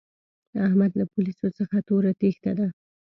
[0.67, 2.67] احمد له پوليسو څخه توره تېښته ده.